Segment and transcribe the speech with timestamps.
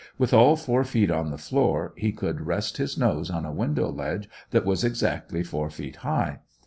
[0.17, 3.91] With all four feet on the floor, he could rest his nose on a window
[3.91, 6.39] ledge that was exactly four feet high.